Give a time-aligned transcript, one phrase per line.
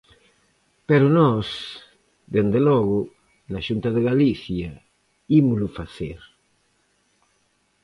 [0.87, 1.47] Pero nós,
[2.33, 2.99] dende logo,
[3.51, 4.69] na Xunta de Galicia
[5.41, 6.19] ímolo facer.